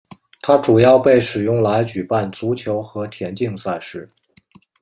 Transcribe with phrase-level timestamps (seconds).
[0.41, 4.09] 它主要被使用来举办足球和田径赛事。